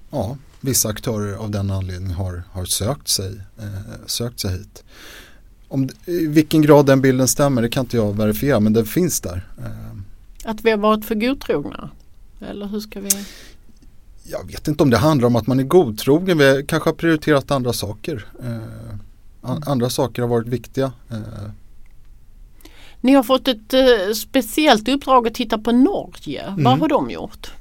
[0.10, 4.84] ja, vissa aktörer av den anledningen har, har sökt, sig, eh, sökt sig hit.
[5.68, 9.22] Om, I vilken grad den bilden stämmer det kan inte jag verifiera men den finns
[9.22, 9.48] där.
[9.58, 10.50] Eh.
[10.50, 11.90] Att vi har varit för godtrogna?
[12.42, 13.10] Eller hur ska vi?
[14.32, 16.38] Jag vet inte om det handlar om att man är godtrogen.
[16.38, 18.26] Vi kanske har prioriterat andra saker.
[18.44, 18.96] Eh,
[19.42, 20.92] andra saker har varit viktiga.
[21.10, 21.52] Eh.
[23.02, 26.44] Ni har fått ett eh, speciellt uppdrag att titta på Norge.
[26.44, 26.64] Mm.
[26.64, 27.52] Vad har de gjort?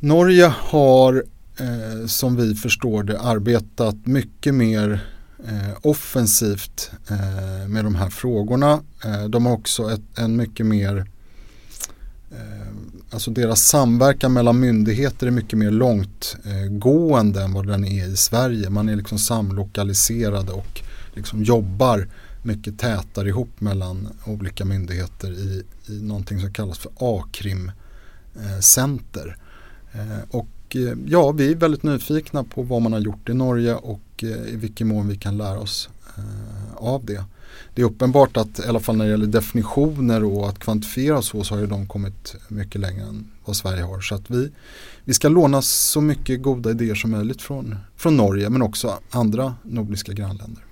[0.00, 1.24] Norge har
[1.56, 5.06] eh, som vi förstår det arbetat mycket mer
[5.48, 8.80] eh, offensivt eh, med de här frågorna.
[9.28, 11.06] de har också ett, en mycket mer
[13.12, 18.70] alltså deras samverkan mellan myndigheter är mycket mer långtgående än vad den är i Sverige.
[18.70, 20.82] Man är liksom samlokaliserade och
[21.14, 22.08] liksom jobbar
[22.42, 27.70] mycket tätare ihop mellan olika myndigheter i, i någonting som kallas för A-krim
[28.60, 29.36] center.
[29.92, 33.74] Eh, och eh, ja, vi är väldigt nyfikna på vad man har gjort i Norge
[33.74, 35.88] och eh, i vilken mån vi kan lära oss
[36.76, 37.24] av det
[37.74, 41.44] det är uppenbart att i alla fall när det gäller definitioner och att kvantifiera så,
[41.44, 44.00] så har ju de kommit mycket längre än vad Sverige har.
[44.00, 44.50] Så att vi,
[45.04, 49.54] vi ska låna så mycket goda idéer som möjligt från, från Norge men också andra
[49.62, 50.64] nordiska grannländer.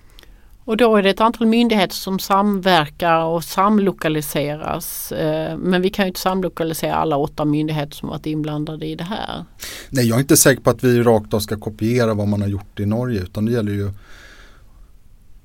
[0.64, 5.12] Och då är det ett antal myndigheter som samverkar och samlokaliseras.
[5.12, 9.04] Eh, men vi kan ju inte samlokalisera alla åtta myndigheter som varit inblandade i det
[9.04, 9.44] här.
[9.90, 12.48] Nej, jag är inte säker på att vi rakt av ska kopiera vad man har
[12.48, 13.90] gjort i Norge utan det gäller ju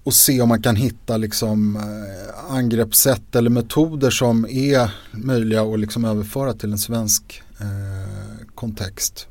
[0.06, 5.80] och se om man kan hitta liksom eh, angreppssätt eller metoder som är möjliga att
[5.80, 9.28] liksom överföra till en svensk eh, kontext.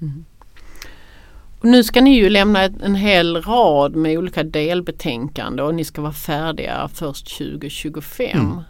[0.00, 0.24] Mm.
[1.58, 6.02] Och nu ska ni ju lämna en hel rad med olika delbetänkanden och ni ska
[6.02, 8.40] vara färdiga först 2025.
[8.40, 8.60] Mm.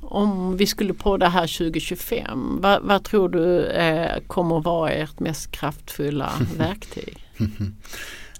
[0.00, 5.20] Om vi skulle på det här 2025, vad, vad tror du eh, kommer vara ert
[5.20, 7.24] mest kraftfulla verktyg?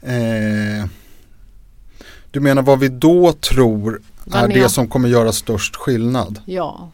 [0.02, 0.88] eh,
[2.30, 6.40] du menar vad vi då tror vad är det som kommer göra störst skillnad?
[6.44, 6.90] Ja.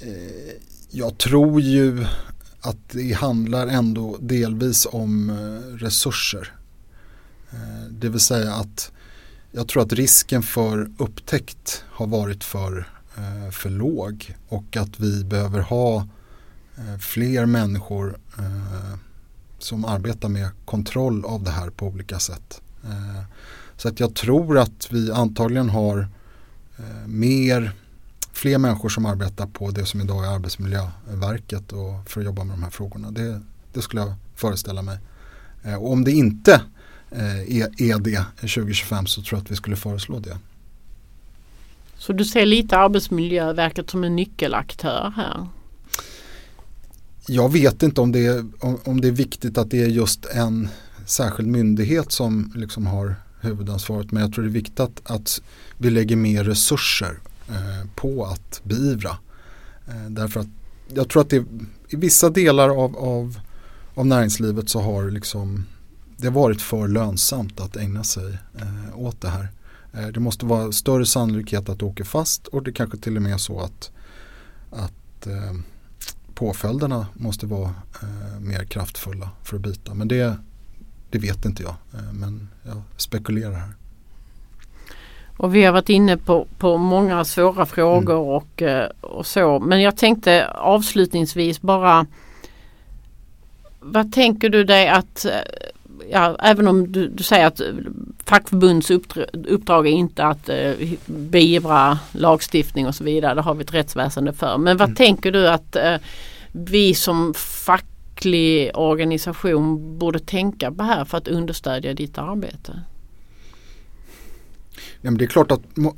[0.00, 0.52] Eh,
[0.90, 2.06] jag tror ju
[2.60, 6.52] att det handlar ändå delvis om eh, resurser.
[7.50, 8.92] Eh, det vill säga att
[9.52, 12.88] jag tror att risken för upptäckt har varit för,
[13.52, 16.08] för låg och att vi behöver ha
[17.00, 18.18] fler människor
[19.58, 22.60] som arbetar med kontroll av det här på olika sätt.
[23.80, 26.08] Så att jag tror att vi antagligen har
[26.78, 27.72] eh, mer,
[28.32, 32.56] fler människor som arbetar på det som idag är Arbetsmiljöverket och för att jobba med
[32.56, 33.10] de här frågorna.
[33.10, 33.40] Det,
[33.72, 34.98] det skulle jag föreställa mig.
[35.62, 36.62] Eh, och om det inte
[37.10, 40.38] eh, är, är det 2025 så tror jag att vi skulle föreslå det.
[41.96, 45.46] Så du ser lite Arbetsmiljöverket som en nyckelaktör här?
[47.26, 50.26] Jag vet inte om det, är, om, om det är viktigt att det är just
[50.26, 50.68] en
[51.10, 54.12] särskild myndighet som liksom har huvudansvaret.
[54.12, 55.40] Men jag tror det är viktigt att, att
[55.78, 59.16] vi lägger mer resurser eh, på att beivra.
[59.88, 60.48] Eh, därför att
[60.94, 61.44] jag tror att det,
[61.88, 63.40] i vissa delar av, av,
[63.94, 65.64] av näringslivet så har liksom,
[66.16, 69.48] det varit för lönsamt att ägna sig eh, åt det här.
[69.92, 73.22] Eh, det måste vara större sannolikhet att du åker fast och det kanske till och
[73.22, 73.90] med är så att,
[74.70, 75.54] att eh,
[76.34, 79.94] påföljderna måste vara eh, mer kraftfulla för att bita.
[79.94, 80.36] Men det,
[81.10, 81.74] det vet inte jag.
[81.94, 83.70] Eh, men jag spekulerar här.
[85.36, 88.28] Och vi har varit inne på, på många svåra frågor mm.
[88.28, 89.58] och, eh, och så.
[89.60, 92.06] Men jag tänkte avslutningsvis bara
[93.80, 95.32] Vad tänker du dig att eh,
[96.10, 97.60] ja, även om du, du säger att
[98.24, 98.90] fackförbunds
[99.48, 100.72] uppdrag är inte att eh,
[101.06, 103.34] beivra lagstiftning och så vidare.
[103.34, 104.58] Det har vi ett rättsväsende för.
[104.58, 104.96] Men vad mm.
[104.96, 105.96] tänker du att eh,
[106.52, 107.34] vi som
[108.20, 112.82] facklig organisation borde tänka på här för att understödja ditt arbete?
[115.00, 115.94] Ja, men det är klart att må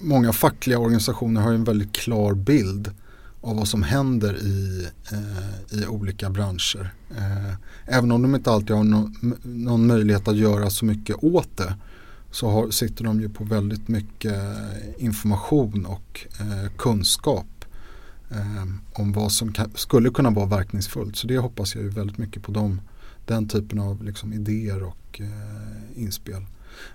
[0.00, 2.90] många fackliga organisationer har en väldigt klar bild
[3.40, 6.94] av vad som händer i, eh, i olika branscher.
[7.16, 7.54] Eh,
[7.86, 9.10] även om de inte alltid har no
[9.42, 11.74] någon möjlighet att göra så mycket åt det
[12.30, 14.42] så har, sitter de ju på väldigt mycket
[14.98, 17.59] information och eh, kunskap
[18.30, 21.16] eh, om vad som kan, skulle kunna vara verkningsfullt.
[21.16, 22.80] Så det hoppas jag ju väldigt mycket på dem,
[23.26, 26.46] den typen av liksom, idéer och eh, inspel.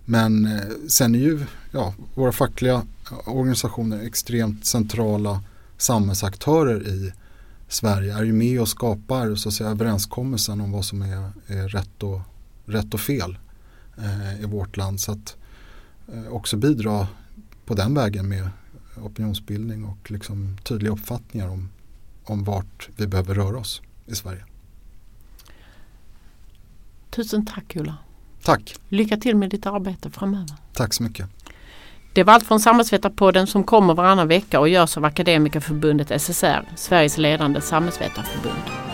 [0.05, 2.83] Men eh, sen är ju ja, våra fackliga
[3.25, 5.43] organisationer extremt centrala
[5.77, 7.13] samhällsaktörer i
[7.67, 11.67] Sverige är ju med och skapar så att säga, överenskommelsen om vad som är, är
[11.67, 12.21] rätt, och,
[12.65, 13.38] rätt och fel
[13.97, 14.99] eh, i vårt land.
[14.99, 15.36] Så att
[16.13, 17.07] eh, också bidra
[17.65, 18.49] på den vägen med
[19.02, 21.70] opinionsbildning och liksom tydliga uppfattningar om,
[22.24, 24.46] om vart vi behöver röra oss i Sverige.
[27.10, 27.98] Tusen tack Ulla.
[28.43, 28.76] Tack.
[28.89, 30.56] Lycka till med ditt arbete framöver.
[30.74, 31.30] Tack så mycket.
[32.14, 37.18] Det var allt från Samhällsvetarpodden som kommer varannan vecka och görs av Akademikerförbundet SSR, Sveriges
[37.18, 38.84] ledande samhällsvetarförbund.